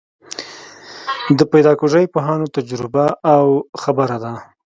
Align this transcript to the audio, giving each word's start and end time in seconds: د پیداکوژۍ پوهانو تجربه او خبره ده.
د 1.37 1.39
پیداکوژۍ 1.51 2.05
پوهانو 2.13 2.47
تجربه 2.55 3.05
او 3.35 3.45
خبره 3.81 4.17
ده. 4.23 4.33